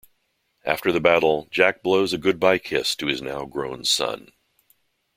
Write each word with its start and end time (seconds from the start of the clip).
After 0.65 0.91
the 0.91 0.99
battle, 0.99 1.47
Jack 1.51 1.83
blows 1.83 2.11
a 2.11 2.17
goodbye 2.17 2.57
kiss 2.57 2.95
to 2.95 3.05
his 3.05 3.21
now 3.21 3.45
grown 3.45 3.85
son. 3.85 4.31